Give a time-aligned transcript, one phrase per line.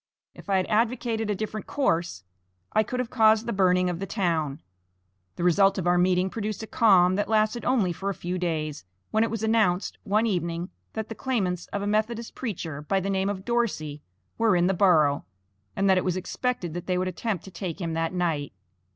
[0.33, 2.23] If I had advocated a different course
[2.73, 4.63] I could have caused the burning of the town.
[5.35, 8.83] The result of our meeting produced a calm, that lasted only for a few days,
[9.11, 13.11] when it was announced, one evening, that the claimants of a Methodist preacher, by the
[13.11, 14.01] name of Dorsey,
[14.39, 15.23] were in the borough,
[15.75, 18.53] and that it was expected that they would attempt to take him that night.